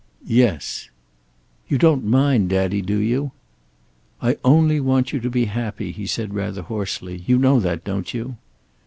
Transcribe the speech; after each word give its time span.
"Yes." 0.25 0.89
"You 1.67 1.77
don't 1.77 2.03
mind, 2.03 2.49
daddy, 2.49 2.81
do 2.81 2.97
you?" 2.97 3.33
"I 4.19 4.35
only 4.43 4.79
want 4.79 5.13
you 5.13 5.19
to 5.19 5.29
be 5.29 5.45
happy," 5.45 5.91
he 5.91 6.07
said 6.07 6.33
rather 6.33 6.63
hoarsely. 6.63 7.21
"You 7.27 7.37
know 7.37 7.59
that, 7.59 7.83
don't 7.83 8.11
you?" 8.11 8.37